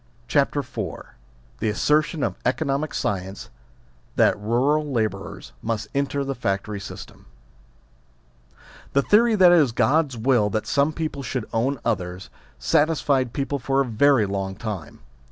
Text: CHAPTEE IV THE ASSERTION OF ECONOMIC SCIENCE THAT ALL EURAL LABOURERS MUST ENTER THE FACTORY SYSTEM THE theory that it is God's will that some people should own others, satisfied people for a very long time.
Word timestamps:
CHAPTEE 0.27 0.57
IV 0.61 0.77
THE 1.59 1.69
ASSERTION 1.69 2.23
OF 2.23 2.33
ECONOMIC 2.43 2.91
SCIENCE 2.95 3.51
THAT 4.15 4.33
ALL 4.33 4.41
EURAL 4.41 4.91
LABOURERS 4.91 5.51
MUST 5.61 5.89
ENTER 5.93 6.23
THE 6.23 6.33
FACTORY 6.33 6.79
SYSTEM 6.79 7.27
THE 8.93 9.03
theory 9.03 9.35
that 9.35 9.51
it 9.51 9.59
is 9.59 9.71
God's 9.71 10.17
will 10.17 10.49
that 10.49 10.65
some 10.65 10.91
people 10.91 11.21
should 11.21 11.45
own 11.53 11.79
others, 11.85 12.31
satisfied 12.57 13.31
people 13.31 13.59
for 13.59 13.79
a 13.79 13.85
very 13.85 14.25
long 14.25 14.55
time. 14.55 15.01